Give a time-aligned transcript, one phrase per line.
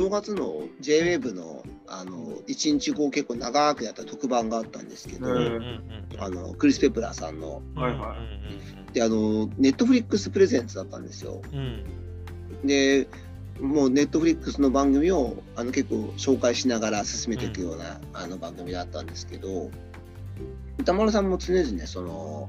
[0.00, 5.36] 正月の J-WAVE のあの1日後結構長くやった特番があったんですけど、うん。
[5.36, 5.80] うんうん
[6.18, 7.62] あのクリス・ペプラーさんの。
[7.74, 8.16] はいは
[8.94, 11.42] であの Netflix プレゼンツだったんですよ。
[11.52, 11.58] うん。
[11.58, 11.84] うん
[12.64, 13.08] で
[13.60, 19.70] もう Netflix の番組をあの結構紹介しながら進めていくような、あの番組だったんですけど
[20.78, 22.48] 宇多丸さんも常々その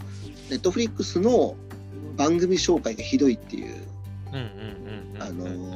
[0.50, 1.56] Netflix の
[2.16, 3.76] 番組紹介がひどいっていう、
[4.28, 5.22] うんうんうんうん。
[5.22, 5.71] あの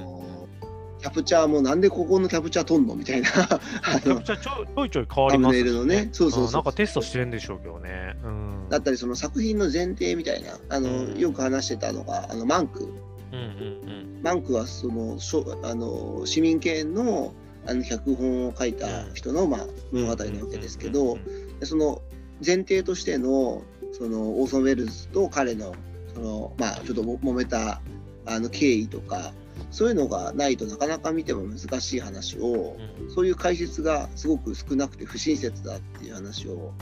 [1.06, 3.30] キャプチャーもなんでここのキャプチャー撮んのみたいな。
[3.30, 6.10] あのキャプチャーちょちょいちょい変わりますネイルのね。
[6.12, 6.50] そうそうそう。
[6.50, 8.16] んなんかテストしてるんでしょうけどね。
[8.24, 8.70] うん。
[8.72, 11.20] だったりその作品の前提みたいなあの、うん。
[11.20, 12.86] よく話してたのがあのマンク。
[13.32, 15.20] うんうんマンクはその
[15.62, 17.36] あの市民権の
[17.68, 20.06] あの脚本を書いた人の、まあ、うん。
[20.06, 21.20] 物語なわけですけど、
[21.62, 22.02] その
[22.44, 23.62] 前提としての
[23.92, 25.76] そのオーソン・ウェルズと彼の
[26.16, 27.80] その、まあ、ちょっとも揉めた
[28.26, 29.34] あの経緯とか
[29.72, 33.14] そういうのがないとなかなか見ても難しい話をうん。
[33.14, 36.74] そういう解説がすごく少なくて不親切だっていう話を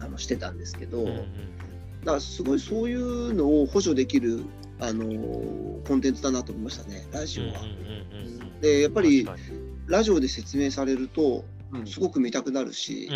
[0.00, 1.24] あのしてたんですけど、うんうん
[2.00, 4.42] だからすごいそういうのを補助できる
[4.78, 5.04] あの
[5.86, 7.60] コンテンツだなと思いましたねラジオは。
[8.62, 9.28] でやっぱり
[9.86, 11.86] ラジオで説明されるとうん。
[11.86, 13.06] すごく見たくなるし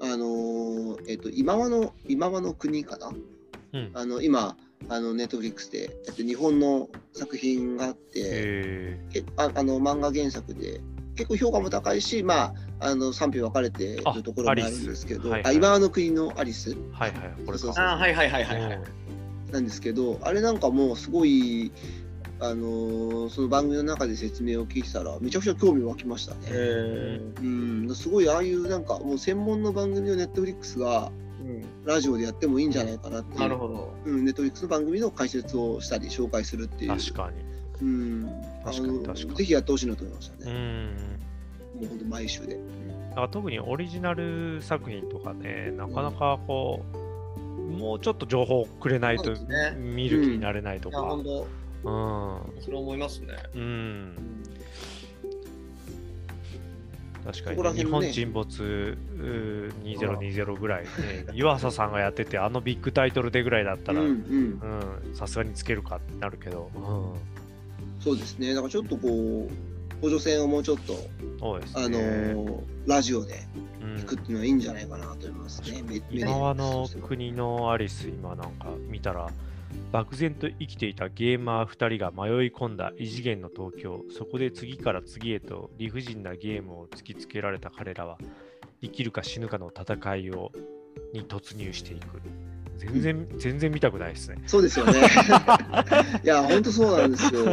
[0.00, 3.08] あのーえっと今和の今和の国かな？
[3.08, 3.16] うん
[3.72, 3.90] うん。
[3.94, 4.56] あの今
[4.88, 10.80] あのネットフリックスで、えっと、日本の作品があってへけああの漫画原作で
[11.14, 15.46] 結構評価も高いしまああの賛否分かれてるあところもあるんですけどアリス。
[15.46, 15.52] はいはい。
[15.54, 16.70] あ今和の国のアリス。
[16.70, 17.92] ーはいはいこれそうか。
[17.92, 18.62] あはいはいはいはい。
[18.62, 18.80] はい。
[19.50, 21.72] なんですけどあれなんかもうすごい
[22.40, 26.40] あのーその番組の中で説明を聞いてたらめちゃくちゃ興味湧きましたね。
[26.50, 31.27] えうん、すごいああいうなんかもう専門の番組をネットフリックスがうん
[31.84, 33.94] ラジオでやってもいいんじゃないかなっていうなるほど。
[34.04, 37.48] うん、ネットフリックスの番組の解説をしたり紹介するっていう、確かに。
[37.80, 40.86] うん、確かに確かにぜひやってほしいなと思いましたうね、ん。
[41.76, 42.58] もう本当毎週で。
[43.10, 46.98] だから特にオリジナル作品とかね、なかなかこう、
[47.70, 51.22] もうちょっと情報くれないとね見る気になれないとかうん。
[52.60, 53.34] それ思いますね。
[53.54, 54.37] うん。
[57.28, 60.88] 確かに、ね本沈没うー2020ぐらいね、
[61.34, 65.06] 湯浅さんがやってて、あのビッグタイトルでぐらいだったら、うんうん。
[65.06, 70.94] うん、さすがにつけるかってなるけど、うん、そうですね、だからちょっとこう、補助線をもうちょっと、
[71.38, 71.84] そうですね。
[71.84, 73.34] あのーラジオで
[73.82, 75.82] うん行くっていうのはいいんじゃないかなと思いますね。
[75.82, 79.30] メメディア今はの国のアリス、今なんか見たら、
[79.92, 88.18] 漠然と生きていたゲーマー2人が迷い込んだ異次元の東京、そこで次から次へと理不尽なゲームを突きつけられた彼らは、
[88.82, 90.52] 生きるか死ぬかの戦いを
[91.12, 92.20] に突入していく。
[92.76, 94.36] 全然、全然見たくないですね。
[94.46, 95.00] そうですよね。
[96.22, 97.44] いや、本当そうなんですよ。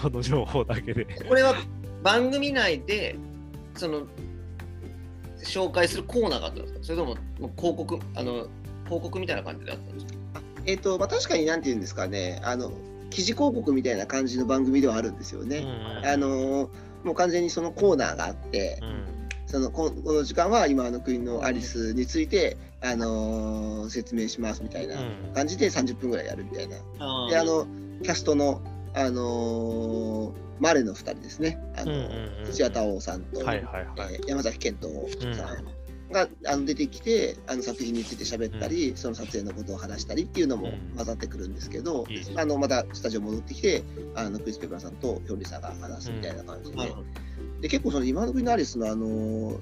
[0.00, 1.04] この情報だけで。
[1.26, 1.54] これは
[2.02, 3.16] 番組内で
[3.74, 4.06] その
[5.44, 6.78] 紹介するコーナーがあったんですか？
[6.82, 8.46] それとももう広告あの
[8.84, 10.12] 広告みたいな感じであったんですか？
[10.66, 12.72] えっと、まあ、確かになんて言うんですかね、あの、
[13.10, 15.48] 記事広告みたいな感じの番組ではあるんですようん。
[15.48, 15.64] ね。
[16.04, 16.68] あのー
[17.04, 19.04] もう完全にそのコーナーがあって、うん。
[19.46, 25.34] そのここの時間は今の国のアリスについて、あのー説明しますみたいなうん。
[25.34, 26.76] 感じで30分ぐらいやるみたいな。
[26.98, 27.66] あで、あの、
[28.02, 28.62] キャストの、
[28.94, 31.58] あのーマレの2人ですね。
[31.76, 32.08] あの、
[32.44, 33.42] 土屋太鳳さんと、
[34.26, 35.64] 山崎賢人うんさん
[36.12, 40.96] があの出てきてあの作品について喋ったり、その撮影のことを話したりっていうのもうん。
[40.96, 42.06] 混ざってくるんですけど、
[42.36, 43.82] あのまたスタジオ戻ってきて
[44.14, 46.94] あのクリス・ペプラーさんとヒョンリさんが話すみたいな感じで,、
[47.62, 49.60] で結構その今の国のアリスのあの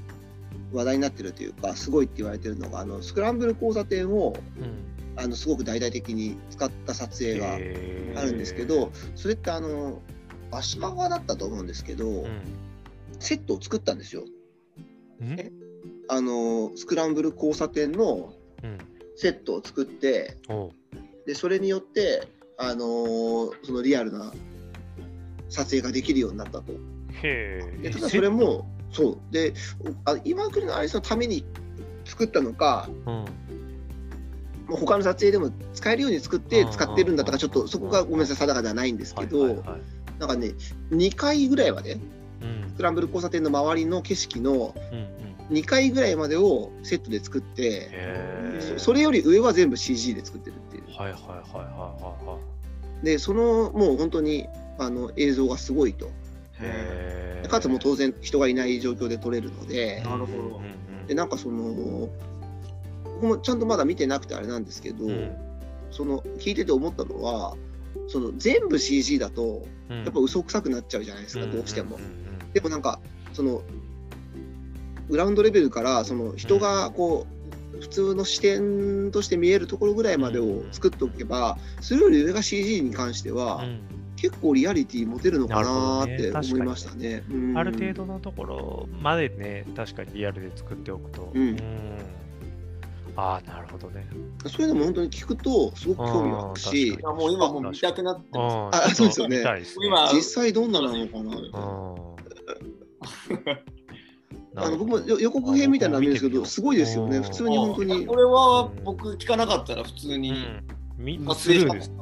[0.73, 4.93] 話題になってるというかすごいって言われてるのがあのスクランブル交差点をうん。
[5.17, 7.59] あのすごく大々的に使った撮影があ
[8.25, 10.01] るんですけど、それってあの
[10.53, 12.41] 足利だったと思うんですけど、うん。
[13.19, 14.25] セットを作ったんですよ。
[16.09, 18.79] あのスクランブル交差点のうん。
[19.17, 20.37] セットを作って
[21.27, 22.27] でそれによって、
[22.59, 24.33] あのーそのリアルな
[25.49, 26.73] 撮影ができるようになったと。
[27.23, 29.19] でただそれもそう。
[29.31, 29.55] で
[30.05, 31.45] あ今国のアリスのために
[32.05, 33.25] 作ったのかうん、も
[34.71, 38.37] う他の撮影でも使えるように作って使ってるんだったかちょっとそこがごめんなさい。
[38.37, 40.53] 定かではないんですけど、はいはいはいなんかね
[40.93, 42.69] 2回ぐらいまでうん。
[42.71, 45.57] スクランブル交差点の周りの景色のうんうん。
[45.57, 48.75] 2回ぐらいまでをセットで作ってへえ。
[48.79, 50.85] そそれより上は全部 CG で作ってるっていう。
[50.97, 52.39] はいはいはいはいは
[53.03, 54.47] でそのもう本当に
[54.79, 56.09] あの映像がすごいと。
[57.49, 60.03] かつもう当然人がいない状況で撮れるので。
[60.05, 60.43] なるほど。
[60.43, 61.07] うんうん。
[61.09, 62.09] でなんかその
[63.21, 65.33] 僕もちゃんとまだ見てなくてあれなんですけど、うん。
[65.91, 67.57] その聞いてて思ったのは
[68.09, 70.05] その全部 CG だとうん。
[70.05, 71.99] やっぱ嘘くさくなっちゃうじゃないですか、どうしても。
[72.53, 73.01] でもなんか
[73.33, 73.63] その
[75.09, 77.27] グラウンドレベルからその人がこ
[77.77, 83.81] う、普通の視点として見えるところぐらいまでを作っておけば、それより上が CG に関しては、うん。
[84.17, 87.25] 結構リアリティ持てるのかなーって思いましたね。
[87.29, 87.59] うん。
[87.59, 91.33] ある程度のところまでね、確かにリアルで作っておくと。
[91.35, 91.57] うん
[93.17, 94.07] ああ、なるほどね。
[94.47, 98.79] そういうのも本当に聞くとすごく興味湧くし確いやもう今もう見たくなってます。
[98.79, 101.37] ああそうですよねね今実際どんななのかな？
[101.37, 102.13] うん
[104.55, 107.21] あの僕もよ予告編みたいなの見るんですけど、すごいですよね。
[107.21, 108.17] 普通に本当にこ。
[108.17, 110.63] れは僕聞かなかったら普通にうん
[110.99, 111.93] み撮スルーです。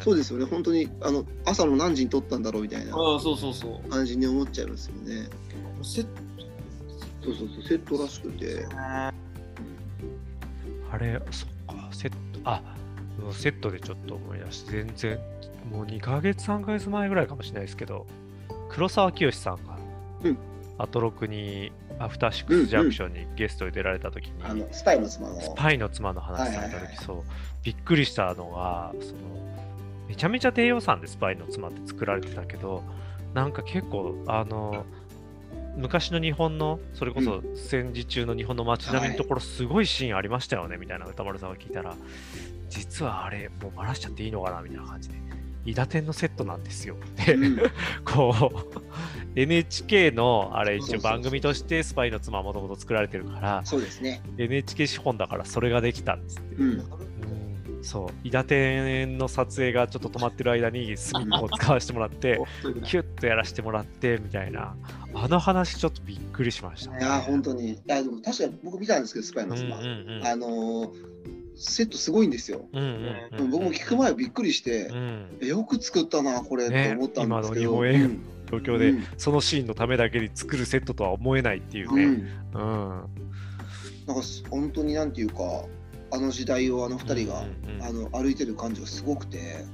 [0.00, 0.44] そうですよね。
[0.44, 3.88] 本当にあの朝の何時に撮ったんだろうみたいなああそうそうそう。
[3.88, 5.28] 感じに思っちゃいますよね。
[5.82, 6.06] セッ
[7.24, 8.66] そうそうそう、セットらしくて。
[10.98, 12.60] あれ、そっか、セット、あ、
[13.32, 15.18] セットでちょっと思い出して、全然、
[15.70, 18.06] もう2ヶ月、3ヶ月前ぐらいかもしれないですけど、
[18.68, 19.78] 黒沢清さんが、
[20.24, 20.38] うん。
[20.78, 25.40] アトロクに、アフターシックスジャンクションにゲストで出られた時に、スパイの妻の。
[25.40, 27.22] スパイの妻の話された時そう
[27.62, 29.14] びっくりしたのがその
[30.08, 32.82] めちゃめちゃ低予算でスパイの妻って作られてたけど
[33.34, 34.86] なんか結構あの
[35.78, 41.94] 昔の日本のそれこそ戦時中の日本の街並みのところすごいシーンありましたよねみたいな歌丸さんが聞いたら
[42.68, 45.14] 実はあれもうバラしちゃっていいのかなみたいな感じで
[45.64, 47.58] 伊達天のセットなんですよってうん
[48.04, 54.22] こう NHK のあれ一応番組としてスパイの妻はもともと作られてるからそうですね。
[54.36, 56.54] NHK 資本だからそれができたんですって。
[56.56, 56.78] うん。
[57.78, 62.40] うんそう、伊達天の撮影がちょっと止まってる間に隅っこを使わせてもらって、
[62.84, 64.76] キュッとやらせてもらってみたいな、
[65.14, 67.72] あの話ちょっとびっくりしました、いやー、本当に。
[67.72, 69.78] いや、でも確かに僕見たんですけど、スパイのうんうん妻。
[69.78, 71.18] うんあのー
[71.60, 72.68] セットすごいんですよ。
[72.72, 77.84] うんうんうん僕も聞く前びっくりしてう、んえよく作ったな、これね思ったんですけど。
[77.84, 78.10] 今の
[78.46, 82.04] 東京でうんそのシーンのためだけに作るセットとは思えないっていうね。
[82.04, 83.04] うんうん。
[84.06, 85.64] なんかす本当になんていうか、
[86.10, 87.44] あの時代をあの二人が、
[87.80, 89.64] あの歩いてる感じがすごくて、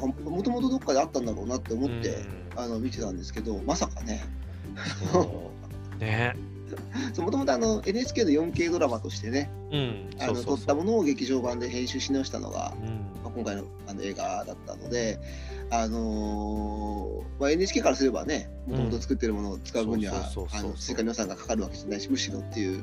[0.00, 2.24] もともとどっかであったんだろうなって思って、
[2.56, 4.24] あの見てたんですけど、まさかね、
[5.98, 6.34] ね。
[7.18, 10.10] もともと NHK の 4K ドラマとしてね、うん。
[10.18, 12.88] あの撮ったものを劇場版で編集し直したのが、うん。
[13.22, 15.18] まあ、今回のあの映画だったので、
[15.70, 20.30] あのーまあ、NHK からすればね、もともと作ってるものを使う分には
[20.76, 22.82] 追加の予算がかかるわけじゃないし、むしろっていう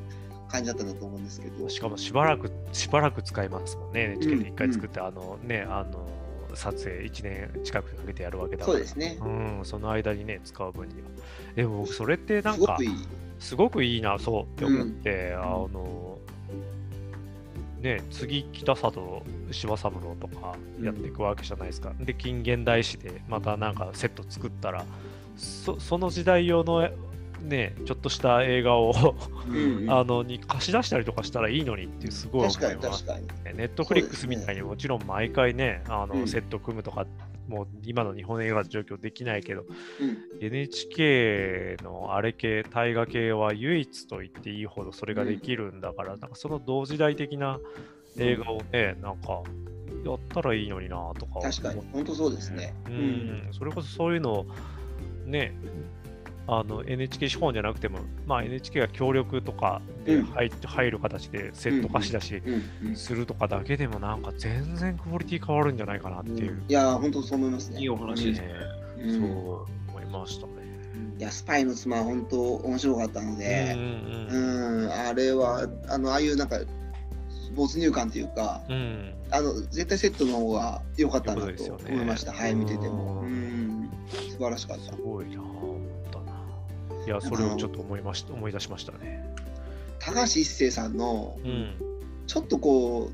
[0.52, 4.18] 感じだったんだと思うんですけど、しかもしばらく、しばらく使いますもんね。
[4.20, 6.08] NHK で一うん回作って、あのね、あの、
[6.56, 8.78] 撮影1年近くかけてやるわけだから。
[8.78, 11.10] そうですね、うん、その間にね、使う分には。
[11.56, 12.92] でも僕、それってなんかすごくい、い。
[13.40, 16.18] すごくいいな、そうって思って、あの、
[17.82, 21.94] ね、次、北里柴三郎とかやっていくわけじゃないですか。
[22.00, 24.86] で、近現代史でまたなんかセット作ったら、
[25.36, 26.88] そその時代用の
[27.42, 29.16] ね、ちょっとした映画を
[29.48, 33.44] うんうん あのに貸し出したりとかしたらいいのにってすごい思確かにいます確かに。
[33.46, 33.54] ね。
[33.56, 37.06] ネットフリックスみたいにもちろん毎回ね、あのうんセット組むとか、
[37.48, 39.66] もう今の日本映画の状況できないけど、う
[40.06, 47.60] ん、NHK のあれ系、大河系は唯一と言っていいほどそれができるんだから、なんかその同時代的な
[48.18, 49.42] 映画をね、なんか
[50.06, 51.40] やったらいいのになとか。
[51.42, 52.74] 確かに、本当そうですね。
[52.88, 54.46] うん、それこそそういうのを
[55.26, 55.54] ね、
[56.54, 62.44] あの NHK 資本じゃなくても、まあ、NHK が協力とかでうん入,、入る形でセット貸し出し
[62.94, 66.62] するとかだけでもなんか全然クオリティ変わるんじゃないかなっていう。
[66.68, 67.80] いやー、本当そう思いますね。
[67.80, 68.54] いいお話ですね
[69.00, 70.54] うんそう思いましたね。
[71.18, 76.60] いや、スパイの妻は本当面白かったのうんで、うんうん、あれは、あの、ああいうなんか、
[77.56, 82.34] 没入感というか、うんうんあの、絶対セットの方が良かったなと思いました。
[82.34, 83.22] はい、見ててうも。
[83.22, 85.02] うんん、素晴らしかったす。
[85.02, 85.42] ごいな。
[87.06, 89.26] いや、それをちょっと思いました思い出しましたね。
[90.00, 91.76] 高橋一生さんの、うん。
[92.28, 93.10] ちょっとこ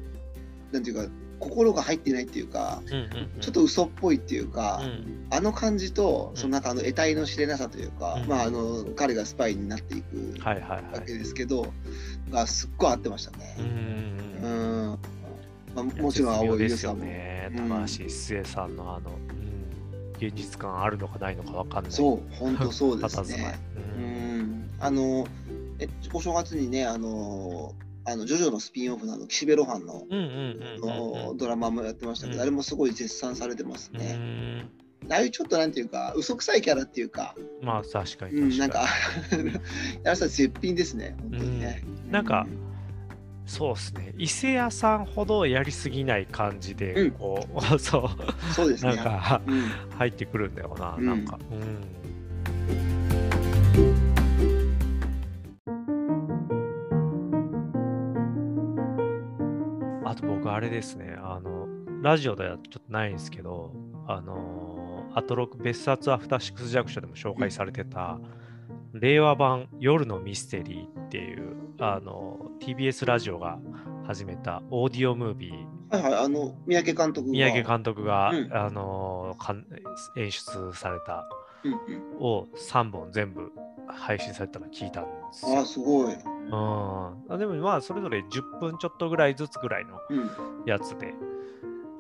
[0.72, 3.02] う、なんていうか、心が入ってないっていうか、うんうん
[3.36, 11.06] うん、ちょっと嘘っぽいっていうか、うんあの感じと、うんそのなんかあの得体の知れなさというか、うんまああの彼がスパイになっていくはいはいはわい。
[11.06, 11.74] けですけど、
[12.32, 14.38] がすっごい合ってましたうんね。
[14.42, 15.00] ううん。
[15.76, 17.06] まあ、もちろん青い優ですよさんも。
[17.06, 17.50] ね。
[17.52, 19.27] うん高橋一生さんのあの、うん、
[20.20, 21.92] 現実感あるのかないのかわかんない。
[21.92, 23.58] そう、本当そうですね。
[23.98, 24.70] ううんん。
[24.80, 25.28] あの、
[25.80, 27.74] えお正月にね、あの、
[28.06, 34.14] あのジョジョのスピンオフのあの岸辺露伴の、ドラマもやってましたけど、うんあれもすごい絶賛されてますうね。
[34.14, 34.70] ん
[35.10, 38.58] ああいうちょっとなんていうか、嘘くさいキャラっていうか、まあ確かにうん、確かに。
[38.60, 38.80] なんか、
[40.04, 41.84] やらさ絶品ですね、本当にね。
[42.10, 42.48] なんか
[43.48, 44.14] そうですね。
[44.18, 48.10] 伊勢屋さんほどやりすぎない感じで、うんこう、 そ
[48.54, 49.02] そうですう、なね。
[49.02, 49.62] んかうん、
[49.98, 51.40] 入ってくるんだよな、うんなんか。
[51.50, 52.88] うん。
[60.06, 61.68] あと僕、あれですね、あの、
[62.02, 63.74] ラジオではちょっとないんですけど、
[64.08, 68.20] あの、アトロク別冊アフターシックスジャンクションでも紹介されてた、
[69.00, 73.60] 令和版夜のミステリーっていう、あの、TBS ラジオが
[74.06, 77.32] 始めたオーディオムービーはいはい、あの、三宅監督が。
[77.32, 79.66] 宮城監督が、うんあのかん
[80.18, 81.28] 演出された
[81.64, 81.80] うんうん。
[82.20, 83.52] を3本全部
[83.88, 85.66] 配信されたの聞いたんですああ、よ。
[85.66, 86.14] すごい。
[86.14, 90.30] うん、あでもまあそれぞれ10分ちょっとぐらいずつぐらいのうん。
[90.66, 91.14] やつで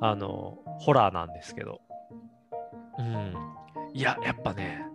[0.02, 1.82] あのホラーなんですけど、
[3.00, 3.34] うん、
[3.94, 4.86] いややっぱね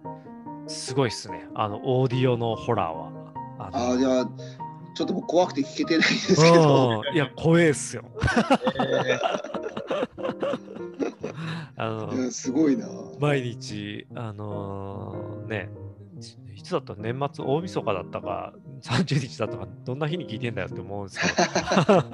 [0.73, 3.13] すごいっすねあのオーディオのホラーは。
[3.59, 4.31] あのああ、じゃあ、
[4.95, 7.03] ちょっと僕怖くて聞けてないんですけど。
[7.07, 8.05] うんいや怖えっすよ。
[11.77, 12.87] あのすごいな。
[13.19, 15.71] 毎日、あのーね、
[16.55, 16.95] いつだった？
[16.97, 21.27] 年末、大晦日だったか、30日だったか、どんな日に聞いてんだよって思うんですけ
[21.93, 22.05] ど、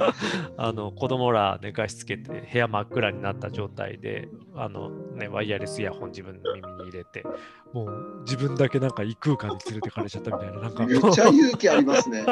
[0.59, 7.25] あの子供ら寝かしつけて、部屋真っ暗になった状態で、あのね、ワイヤレスイヤホン自分の耳に入れて、
[7.73, 12.25] もう自分だけなんか異空間に連れてかれちゃったみたいな、なんかめっちゃ勇気ありますね。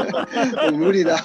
[0.72, 1.18] 無理だ。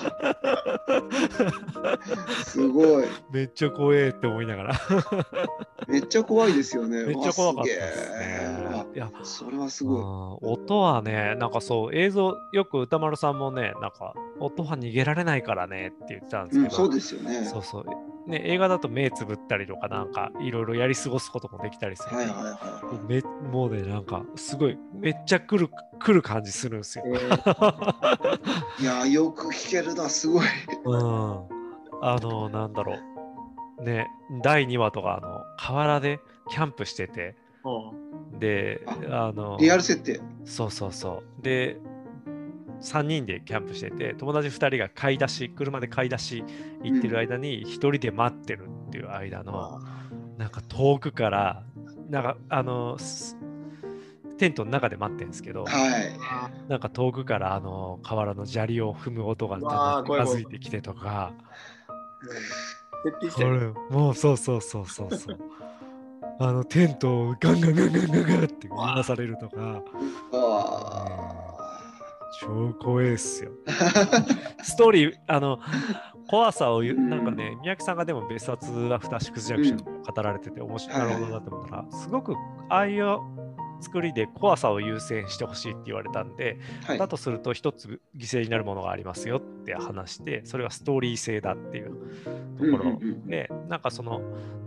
[2.43, 3.05] すごい。
[3.31, 4.75] めっちゃ怖えって思いながら、
[5.87, 7.05] めっちゃ怖いですよね。
[7.05, 8.40] めっちゃ怖かったですねえ。
[8.93, 16.59] いや、あそれはすごうん音はね、なんかそう、映像、よく歌丸さんもね、なんか、音は逃げられないからねって言ってたんでい。
[16.59, 17.45] うん、すけど、そうですよね。
[17.45, 17.85] そうそう。
[18.29, 22.15] ね、映画だと目つぶったりとか、なんか、いろいろやり過ごすこともできたりする。
[22.15, 25.69] はいはいはいはめもうね、なんか、すごい、めっちゃ来る、
[25.99, 27.05] 来る感じするんですよ。
[27.05, 27.09] い。
[28.83, 30.45] いやー、よく聞けるな、すごい。
[30.85, 31.61] うん。
[32.01, 32.97] あの、なんだろ
[33.79, 33.83] う。
[33.83, 34.07] ね、
[34.43, 36.19] 第2話とか、あの、河原で
[36.49, 37.35] キャンプしてて、
[38.41, 40.19] で、あの、リアル設定。
[40.43, 41.43] そうそうそう。
[41.43, 41.77] で、
[42.81, 46.43] 3人でキャンプしてて、友達2人が買い出し、車で買い出し
[46.83, 49.79] 行ってる間に、1人で待ってるっていう間の、
[50.37, 51.63] なんか遠くから、
[52.09, 53.37] なんかあの、す
[54.39, 56.17] テントの中で待ってるんですけど、はい。
[56.67, 59.69] なんか遠くからあの河原の砂利を踏む音が近
[60.23, 62.27] づいてきてとか、こ
[63.03, 63.75] 徹底してる。
[63.91, 65.37] れもうそうそうそうそうそう。
[66.43, 69.83] あのテントをガンガンガンガンガンガンって回されるとか、
[72.41, 73.51] 超怖いっすよ。
[74.63, 75.59] ストーリー、あの、
[76.27, 80.97] 怖さを言う、なんかね、宮城さんがでも別冊アフターシックスジャクション語られてて面白い、
[81.29, 82.33] なと思ったら、すごく
[82.69, 83.19] ああいう
[83.81, 86.97] 作りで怖さを優先してほしいって言われたんで、はい。
[86.97, 91.89] だとすると一つ犠牲になるものがありますよって話して、それはストーリー性だっていう
[92.57, 94.21] ところうんうんうんで、なんかその、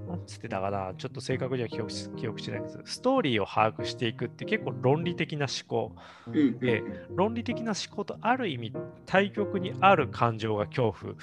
[0.08, 2.78] なんつってたかな、ちょっと正確には記憶し記憶してないんです。
[2.84, 5.94] ストーリーを把握していくって結構論理的な思考。
[6.28, 8.72] うんうんで論理的な思考とある意味
[9.06, 11.14] 対極にある感情が恐怖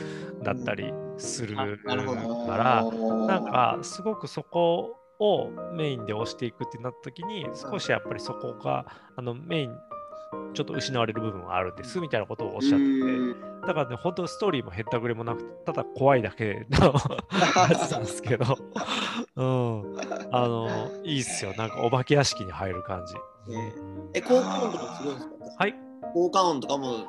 [0.44, 2.84] だったりするあなるほうんから
[3.28, 5.01] なんかすごくそこを
[5.74, 8.86] メインで押していくってなった時に少しやっぱりそこが
[9.16, 9.78] あのメイン
[10.54, 13.52] ちょっと失われる部分はあるんですみたいなことをおっしゃってて。
[13.68, 16.94] だからね本当ストーリーもへったくれもなくただ怖いだけの
[17.70, 18.58] やつなんですけど。
[19.36, 19.98] うん。
[20.32, 20.68] あの
[21.04, 21.54] いいっすよ。
[21.58, 23.14] なんかお化け屋敷に入る感じ。
[24.14, 25.34] え、効果音とかすごいんですか？
[25.60, 25.76] はい
[26.14, 27.06] 効果音とかも。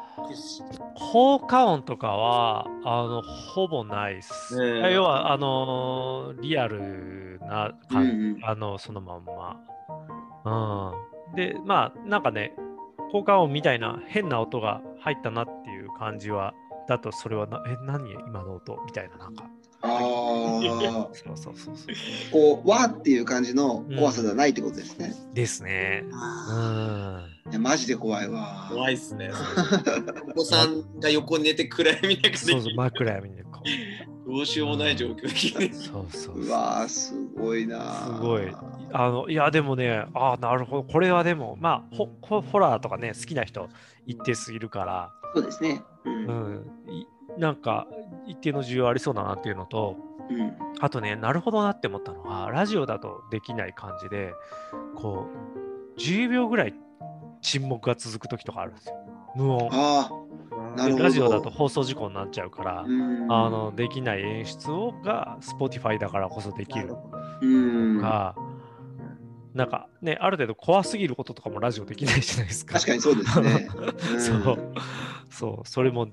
[0.94, 4.56] 効果音とかはあのほぼないっす。
[4.56, 4.94] ねえ。
[4.94, 8.44] 要はあのリアルなうん感うん。
[8.44, 9.56] あのそのまんま。
[10.44, 12.52] うん、でまあなんかね
[13.12, 16.54] 効果音みたいな変な音が入ったなっていう感じは
[16.88, 18.11] だとそれはなえ何？
[18.12, 18.76] 今の音？
[18.87, 19.44] みたいななんか
[19.83, 21.95] ああ、そうそうそうそう
[22.31, 25.15] こう、わーっていう感じの怖さじゃないってことですね。
[25.35, 26.05] ですね。
[26.05, 28.69] うんいや、マジで怖いわ。
[28.71, 29.31] 怖いっすね。
[30.31, 33.62] お子さんが横に寝て暗闇の中でそうそう枕闇でこ
[34.27, 35.29] どうしようもない状況
[35.75, 38.05] そうそううそうわー、すごいな。
[38.07, 38.55] すごい。
[38.95, 43.69] あのいやでもね、ああ、なるほど、これはでも、まあホ、ホホラーとかね、好きな人
[44.07, 45.83] 一定すぎるから、そうですね。
[46.05, 46.11] う。
[46.11, 47.07] うんん、い
[47.39, 47.87] なんか
[48.27, 49.97] 一定の需要ありそうだなっていうのと、
[50.31, 50.53] うん。
[50.81, 54.33] あとね、なるほどなって思ったのは、ラジオだとできない感じで、
[54.95, 55.27] こ
[55.97, 56.75] う、10秒ぐらい
[57.41, 58.95] 沈黙が続く時とかあるんですよ。
[59.35, 59.69] 無音。
[59.73, 60.97] ああ、なるほど。
[60.97, 66.95] でラジオだと放送事故になっちゃうから、うん、あのできない演出をが Spotify だからこそできる
[67.41, 68.01] うん。
[68.01, 68.35] が、
[69.55, 72.75] なんかね、ある程度怖すぎることとかもラジオできないじゃないですか。
[72.75, 73.69] 確かにそうですね。
[74.15, 74.75] うんそう、
[75.43, 76.07] そう、それも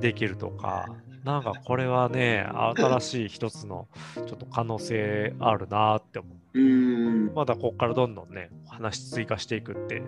[0.00, 0.88] できるとか、
[1.22, 2.44] なんかこれはね、
[2.76, 3.86] 新しい一つの
[4.16, 6.58] ちょっと可能性あるなって思う。
[6.58, 7.32] うん。
[7.32, 10.02] まだここからどんどんね、話追加していくって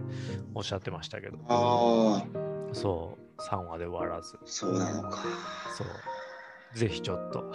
[0.57, 5.23] おっしゃってましたけど、ああ、そう、3話で終わらず、そうなのか。
[5.77, 5.87] そう、
[6.77, 7.53] ぜひちょっと。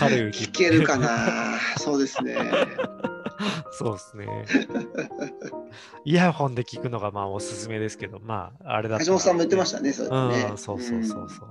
[0.00, 1.58] 明るいうちに聞けるかな。
[1.78, 2.36] そうですね。
[3.72, 4.44] そうですね。
[6.04, 10.48] イヤホンで聞くのがまあおすすめですけど、まああれだ橋本さんも言ってましたね、そうやってね。
[10.50, 11.48] うん、そうそうそうそう。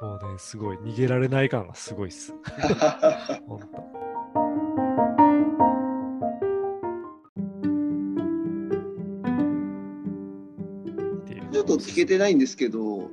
[0.00, 2.34] もうね、すごい逃げられない感がすごいっす。
[3.46, 3.66] ほんと
[11.20, 13.10] っていうちょっと聞けてないんですけど、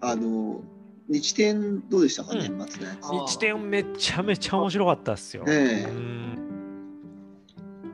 [0.00, 0.60] あの、
[1.08, 2.86] 日天どうでしたかね、うん松ね。
[3.26, 5.44] 日点めちゃめちゃ面白かったっすよ。
[5.44, 6.37] ねえうん。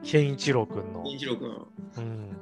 [0.05, 1.03] 健一郎くんの。
[1.05, 1.67] 金一郎君。
[1.99, 2.37] うん。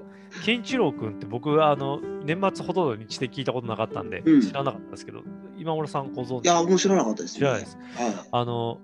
[0.45, 5.23] 健一郎くんって僕、あの、年末ほとんど日で聞いたことなかったんで、うん知らなかったですけど、
[5.57, 6.45] 今村さんご存知？
[6.45, 7.39] いや、面白なかったですね。
[7.39, 7.77] 知らないです。
[7.77, 8.15] はい。
[8.33, 8.81] あの、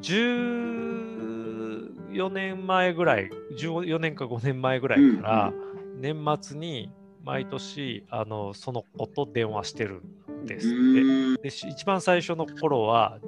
[0.00, 5.52] 14年前ぐらい、14年か5年前ぐらいから、
[5.98, 6.90] 年末に
[7.24, 10.00] 毎年、あの、その子と電話してる
[10.42, 10.76] んですって。
[10.76, 13.18] うんで、し一番最初の頃は、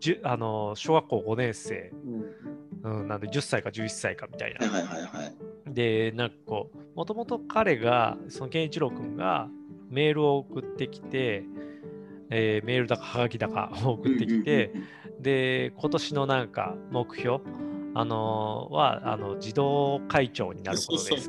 [0.00, 2.24] じゅあの小学校5年生、うん、
[2.82, 4.82] なんで10歳か11歳かみたいなはい。
[4.82, 5.34] はいはいはい。
[5.72, 9.48] で、なんかこう、もともと彼が、その健一郎君が
[9.90, 11.44] メールを送ってきて、
[12.30, 14.72] えーメールだかはがきだかを送ってきて、
[15.20, 17.38] で、今年のなんか目標、
[17.94, 21.28] あのーはあの児童会長になることです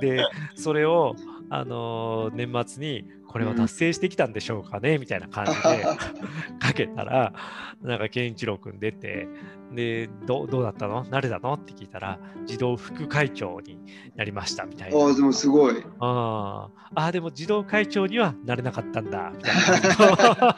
[0.00, 0.24] で、
[0.54, 1.16] それを、
[1.50, 3.04] あのー年末に、
[3.36, 5.84] これは達成してきたんでしょうかね、みたいな感じで
[6.58, 7.34] かけたら、
[7.82, 9.28] なんか健一郎君出て、
[9.74, 11.04] で、どうどうだったの？
[11.10, 11.52] 誰だの？
[11.52, 13.78] って聞いたら、児童副会長に
[14.14, 14.98] なりましたみたいな。
[14.98, 15.74] ああ、でもすごい。
[16.00, 20.56] あーあー、でも児童会長にはなれなかったんだ、みたいな。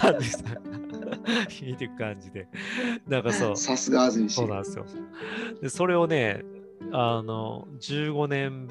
[0.00, 0.38] あでさ
[1.50, 2.48] 聞いていく感じで。
[3.06, 3.56] なんかそう。
[3.58, 4.48] さすが安住氏そう。
[4.48, 4.86] なんですよ。
[5.60, 6.42] で、それをね、
[6.92, 8.68] あの、15年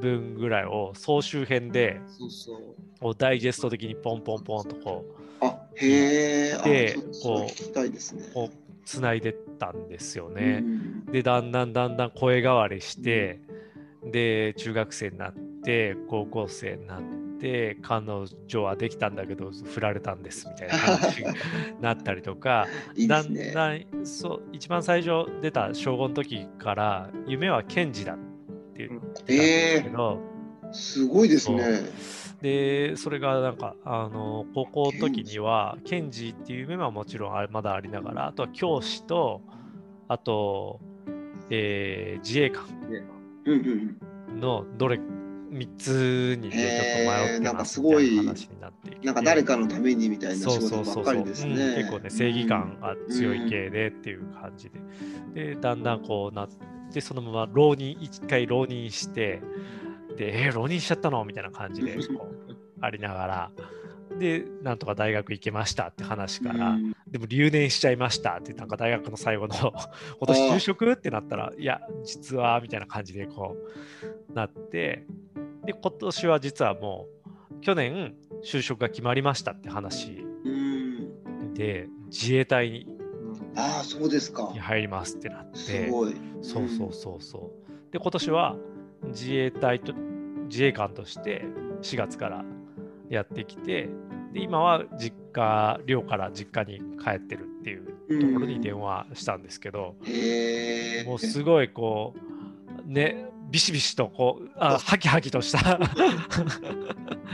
[0.00, 2.60] 分ぐらいを総集編で、そうそう。
[3.00, 5.04] こうダイジェスト的にポンポンポンとこ
[5.40, 8.34] う、あ、へでこう。
[8.34, 10.60] こうつないでったんですようね。
[10.60, 13.40] んで、だんだんだんだん声変わりして、
[14.04, 15.34] で、中学生になっ
[15.64, 17.02] て、高校生になっ
[17.38, 18.04] て、彼
[18.46, 21.26] 女はできたんだけど、振られたんですみたいな話に
[21.80, 23.34] なったりとか、いいでだん。
[23.34, 28.18] だんそう一番最初出た小5の時から夢は検事だっ
[28.86, 30.18] ってたんですけど、
[30.72, 31.80] すごいですね。
[32.40, 39.42] でそれがなんかあの高校の時には検事っていう夢はもちろんあまだありながらあとは教師と
[40.08, 40.80] あと、
[41.50, 42.64] えー自衛官
[43.44, 43.60] うん
[44.30, 44.98] うんのどれ
[45.50, 51.74] 3つにねちょっと迷へーなんかってますすご話になってなんか誰かのためにみたいな仕そうそう事そうそう、ばっかりですうんね。
[51.76, 54.70] 結構ね正義感が強い系でっていう感じ
[55.34, 56.54] で、でだんだんこうなって
[57.00, 59.40] そのまま浪人一回浪人して
[60.16, 61.24] でえー浪人しちゃったの？
[61.24, 63.50] みたいな感じで こうありながら。
[64.18, 66.92] でなんとか大学行けましたって話から、うん。
[67.08, 69.54] でも留年しちゃいましたってなんか大学の最後の
[70.18, 70.90] 今年就職？
[70.90, 73.56] ってなったらいや実はみたいな感じでこ
[74.30, 75.06] うなって。
[75.64, 77.06] で今年は実はも
[77.52, 81.54] う去年就職が決まりましたって話うん。
[81.54, 82.86] で自衛隊に
[83.56, 84.52] ああ、そうですか。
[84.58, 86.16] 入りますってなってすごい。
[86.42, 88.56] そうそうそうそうで今年は
[89.08, 89.92] 自衛隊と
[90.48, 91.44] 自衛官として
[91.82, 92.44] 4月から
[93.08, 93.88] やってきて
[94.32, 98.20] で今は実家寮から実家に帰ってるっていううん。
[98.20, 101.04] ところに電話したんですけど、へえ。
[101.04, 102.14] もうすごいこ
[102.88, 105.78] うねビシビシとこうあハキハキとした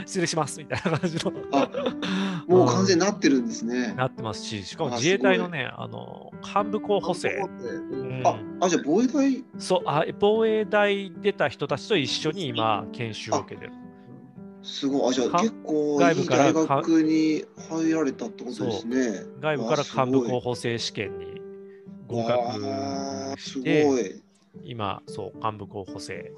[0.07, 1.69] 失礼しますみたいな感じのあ
[2.47, 3.93] もう完全にになってるんですね。
[3.95, 7.29] なってますししかもあ自衛隊のねあの幹部候補生、
[8.25, 9.45] あ、あ、じゃあ防衛隊？
[9.59, 13.73] そうあ防衛大出た人たちと一緒に今研修を受けてる
[14.63, 15.11] すごい。
[15.11, 19.25] あ、じゃあか結構外部から大学に入られたってことですね。
[19.41, 21.41] 外部から幹部候補生試験に
[22.09, 24.23] 合わあ格すごしてい。
[24.65, 26.33] 今そう幹部候補生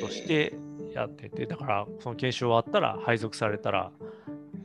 [0.00, 0.54] として
[0.94, 3.92] やってて、だからその研修終わったら配属されたら、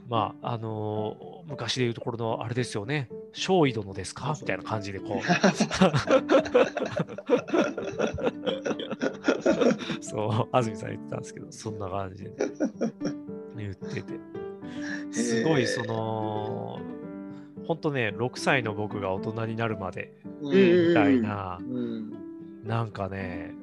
[0.09, 4.37] まあ、あのー昔でいうところのあれですよね、少尉殿ですか？
[4.39, 5.21] みたいな感じでこう。
[10.01, 12.31] そう、安住さん言ってたんですけど、そんな感じで
[13.57, 14.13] 言ってて。
[15.11, 16.79] すごいその
[17.67, 20.87] 本当ね6歳の僕が大人になるまでううん。
[20.89, 22.13] みたいな、うん。
[22.65, 23.53] なんかね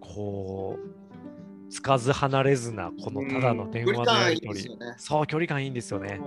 [0.00, 4.94] こうつかず離れずなこのただの電話のやり取り、距離感いいですよね。
[4.96, 6.20] そう距離感いいんですよね、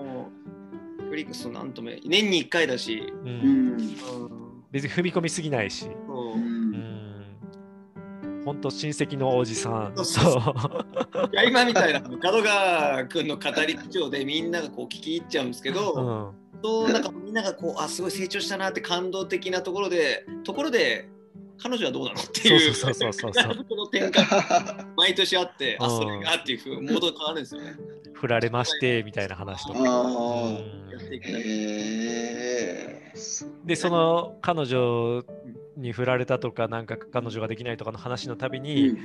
[1.10, 3.30] フリックスとなんとも年に1回だし、うん。
[3.30, 3.32] う
[3.74, 3.78] ん。
[4.72, 6.36] 別に踏み込みすぎないし、そう。
[6.36, 7.36] うん、
[8.46, 9.94] ほんと親戚のおじさん。
[10.06, 10.54] そう
[11.48, 16.00] 今みたいな門川君の語り口調でみんながこう聞き入っちゃうんですけど、う
[16.38, 16.42] ん。
[16.64, 21.10] そうなんかみんながこうあすごい成長したなって感動的なところでところで
[21.62, 22.74] 彼女はどうなのっていう。
[22.74, 23.66] そうそうそうそうそう。
[23.70, 25.98] この転換毎年あってあうん。
[25.98, 27.76] それがっていうふうモードが変わるんですよね。
[28.14, 29.80] 振られましてみたいな話とか。
[33.66, 33.76] で。
[33.76, 35.24] その彼女
[35.78, 38.98] に振られたとかなんか彼女ができないとかの話のたびに、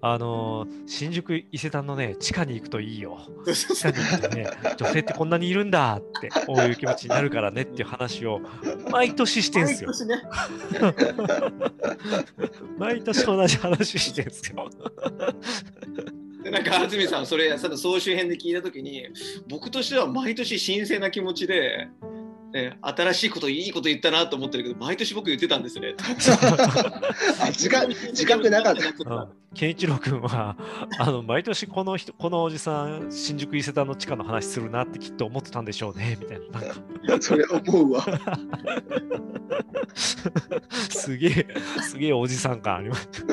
[0.00, 3.18] あの新宿伊勢丹のね地下に行くといいよ。
[3.44, 8.40] 地下に行くとね女性ってこんなにいるんだってこういう気持ちになるからねっていう話を
[8.90, 9.90] 毎年してんすよ。
[9.90, 10.22] 毎年ね。
[12.78, 14.70] 毎年同じ話してんすよ。
[16.42, 19.06] でなんか安住さんそれその総集編で聞いた時に
[19.48, 21.88] 僕としては毎年新鮮な気持ちで、
[22.52, 25.94] ね、新しいこといいこと言ったなと思ってるけど毎年僕言ってたんですね。
[27.40, 29.14] あ自覚自覚なかった。
[29.14, 29.28] うん。
[29.54, 30.56] 健一郎君は
[30.98, 36.60] あの毎年この人このおじさん新宿伊勢丹の地下の話するなってきっと思ってたんでしょうねみたいな。
[36.60, 37.22] なんか。
[37.22, 38.04] それは思うわ。
[40.90, 41.46] すげえ
[41.82, 43.24] すげえおじさん感ありました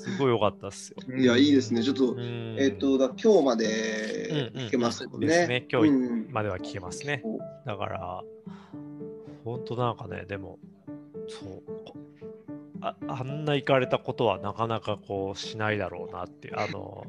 [0.00, 1.82] すごい良かったっすよ、いやいいですね。
[1.82, 2.56] ちょっとうん。
[2.58, 4.60] えっ、とだ今日まうんでうん。
[4.62, 5.66] 聞けますよね、ですね。
[5.70, 7.22] 今日うんまでは聞けますね。
[7.66, 8.22] だから
[9.44, 10.58] 本当なんかねでも
[11.28, 11.62] そう。
[11.86, 11.94] こ
[12.82, 17.06] ああんな行かれたことはなかなかこうしないだろうなってあの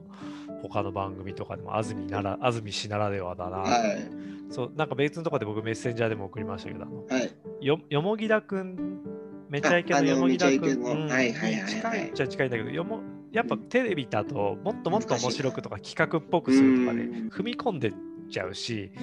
[0.61, 4.09] 他の番組とかでも安住なら安住氏ならではだな、はい。
[4.49, 7.31] そうなんか別のとこで僕メッセンジャーでも送りましたけどあのはい。
[7.61, 9.01] よよもぎだくん
[9.51, 10.81] めちゃイケのよもぎだくん。
[10.81, 11.09] うん。
[11.09, 11.69] はいはいはいはい。
[11.69, 13.01] 近いっちゃ近いんだけどよも
[13.33, 17.93] やっぱテレビだともっともっと面白くとか企画っぽくするとかでうん踏み込んでっ
[18.29, 18.93] ちゃうし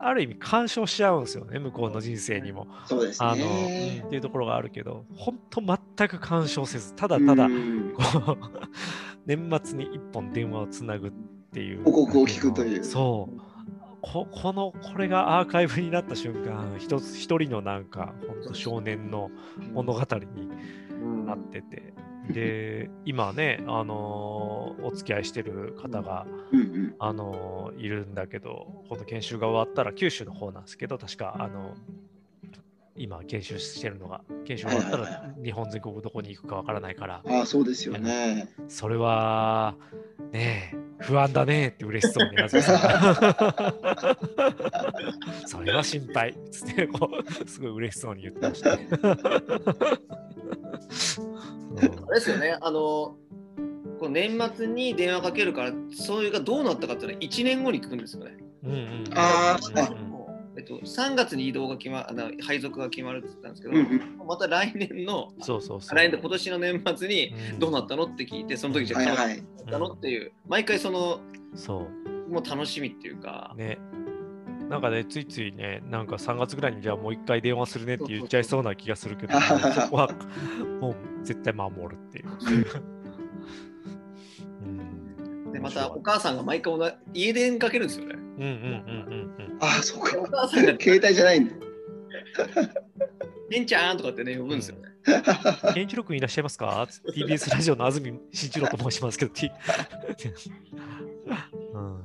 [0.00, 2.66] ある意味干渉しちゃうんですよね向こうの人生にも。
[2.86, 3.66] そうですあの、うん。
[3.66, 7.94] ねっていうところがあるけど本当全く干渉せずただただうん。
[7.94, 8.38] こう
[9.24, 11.12] 年末に一本電話をつなぐっ
[11.52, 11.84] ていう。
[11.84, 12.82] 報告を聞くという。
[12.82, 13.51] そう
[14.02, 19.30] ここのこれがアーカイブになった瞬間一つ一人のなんか本当少年の
[19.72, 21.94] 物語になってて、
[22.28, 26.26] で今ねあのーお付き合いしてる方が、
[26.98, 31.74] あのーいるんだけどこの研修が終わったら九州の方なんですけど確かあの
[32.96, 34.22] 今研修してるのが。
[34.44, 37.22] 研修終わったら日本全国どこに行くかわからないから。
[37.26, 38.48] ああそうですよね。
[38.68, 39.76] それは
[40.32, 42.78] ねえ不安だねって嬉しそうに安住さん。
[45.46, 46.36] それは心配。
[46.50, 47.10] つってこ
[47.44, 48.88] うすごい嬉しそうに言ってましたね。
[48.90, 49.10] うん
[51.78, 52.80] あれですよね、あの、
[53.98, 58.36] こう年末に電話かけるから、それがどうなったかっていうのは1年後に聞くんですよね。
[58.64, 59.04] うんうん。
[59.14, 59.92] あー。
[59.92, 60.11] うんうん
[60.56, 65.96] えっと、3月に移動が決まあの配属が決まるって言ったんですけど、うんうんまた来年の、そうそうそう。
[65.96, 71.20] 来年で今年の年末にうんどうなったのって聞いて、その時じゃあはいはい彼女どうなったのっていう、毎回その、
[71.54, 71.86] そ
[72.28, 73.78] もう楽しみっていうかう。、ね。
[74.68, 80.08] なんかね、ついついね、なんか3月ぐらいにじゃあもう一回電話するねって言っちゃいそうな気がするけど、そうそうそうそこは
[80.80, 82.92] もう絶対守るっていう。
[85.52, 88.14] うんでまたお母さんが毎回同じ家電かけるんですよね。
[88.14, 91.54] うんうんうんうんああそうかお母さんが、携帯じゃないんだ
[93.50, 94.88] ケンちゃんとかってね、呼ぶんですよね。
[95.66, 95.74] うん。
[95.74, 99.52] 健一郎君いらっしゃいますか ?TBS ラジオの安住慎一郎と申しますけど、T
[101.74, 102.00] うん。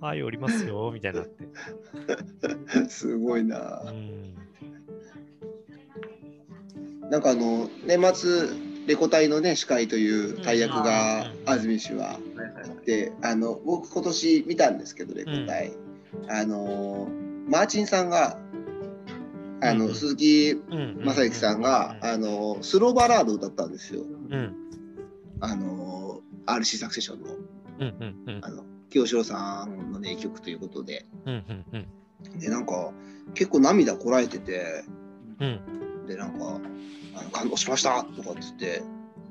[0.00, 2.90] はい、おりますよ、みたいになって。
[2.90, 4.34] すごいなうん。
[7.10, 8.48] なんかあの年末
[8.86, 12.18] レコ大のね司会という大役がうん安住氏は
[12.88, 15.72] はいはいはいであの僕今年見たんですけどレコ大、
[16.26, 17.06] あの
[17.46, 18.38] マーチンさんが
[19.60, 24.02] あの、うん鈴木うん雅之さんが、あのスローバラードを歌ったんですよ。
[24.30, 24.54] うん。
[25.40, 27.26] あの RC サクセションの。
[27.26, 27.42] うん
[27.80, 28.40] うんうん。
[28.42, 31.04] あの清志郎さんの名曲ということで。
[31.26, 31.86] うんうん
[32.32, 32.38] うん。
[32.38, 32.92] でなんか
[33.34, 34.84] 結構涙こらえてて。
[35.40, 36.06] うん。
[36.06, 36.60] でなんか
[37.16, 38.82] あの感動しましたとかっつって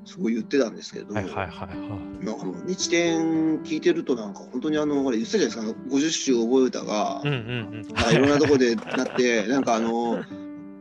[0.08, 1.68] すごい言ってたんですけど、はいはいはいは
[2.22, 2.26] い。
[2.26, 7.40] なんかもう日天聞いてるとなんか本当にあのこれ言ってたじゃないですか50首覚え歌が、うんうんう
[7.80, 7.82] ん。
[7.94, 10.24] なんかいろんなとこでなって なんかあの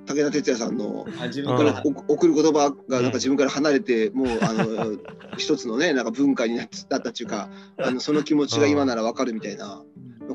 [0.07, 3.11] 武田鉄矢さんのあ自うん分から、お送る言葉がなんうん。
[3.11, 4.93] か自分から離れて、もうあの
[5.37, 9.83] 一つのねなんか文化になったっていうかあのその気持ちが今ならわかるみたいな。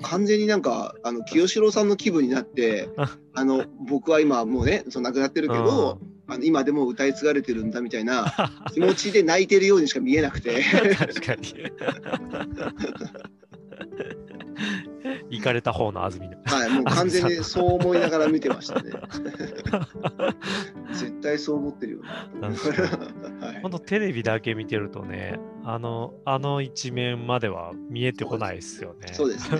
[0.04, 6.00] 完全になんかあの清志郎さんの気分になってああの僕は今もうねその亡くなってるけど、
[6.32, 8.34] あの今でも歌い継がれてるんだみたいな
[8.74, 11.56] 気持ちで泣いてるようにしか見えなくて確かに。
[15.30, 16.38] 行かれた方の安住の。
[16.46, 18.92] はいもう完全にそう思いながら見てましたね
[20.94, 22.00] 絶対そう思ってるよ
[22.40, 22.98] なと思いなが
[23.42, 29.14] らはい本当テレビだけ見てるとね、あの、あの一面までは見えてこないですよね。
[29.14, 29.60] そうですね。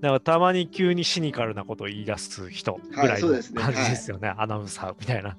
[0.00, 5.36] だからたまに急にシニカルなことを言い出す人ぐらいのそうですね感じですよね、アナウンサーみたいな。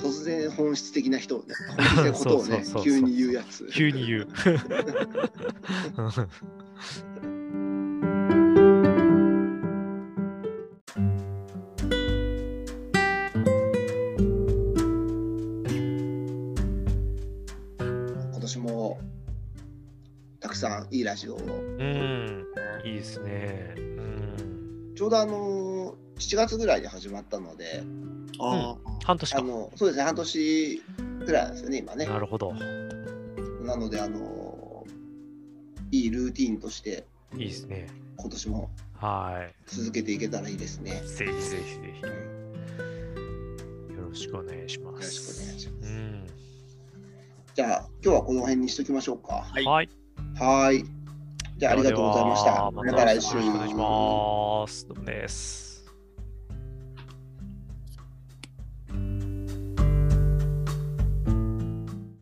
[0.00, 3.66] 突然本質的な人をね、 本質的なことをね急に言うやつ。
[3.72, 4.28] 急に言う。
[18.30, 19.00] 今年も
[20.40, 22.57] たくさんいいラジオを。
[22.82, 23.74] うん、いいですね。
[23.76, 27.82] うん、ちょうどあの7月ぐらいに始まったので、
[28.40, 29.38] あ半年か。
[29.38, 30.82] あのそうですね、半年
[31.26, 32.06] ぐらいなんですよね、今ね。
[32.06, 32.52] なるほど。
[32.54, 34.84] なので、あの
[35.90, 37.88] いいルーティンとしていいですね。
[38.16, 41.02] 今年もは続けていけたらいいですね。
[41.04, 41.08] い。
[41.08, 42.02] ぜひぜひぜひ。
[42.02, 42.38] うん
[43.96, 45.46] よろしくお願いしまよろしくおす。
[45.46, 45.92] 願いします。
[45.92, 46.26] うん。
[47.54, 49.34] じゃあ、今日はこの辺にしときましょうか。
[49.34, 49.88] はい
[50.38, 50.84] はい。
[51.58, 52.70] じゃあ、ありがとうございました。
[52.70, 53.36] また来週。
[53.36, 54.86] お願いします。
[54.86, 55.67] どうもです。